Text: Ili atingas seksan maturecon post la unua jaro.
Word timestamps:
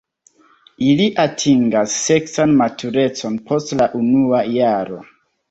Ili 0.85 1.03
atingas 1.23 1.97
seksan 2.05 2.57
maturecon 2.63 3.37
post 3.53 3.77
la 3.83 3.89
unua 4.01 4.43
jaro. 4.57 5.01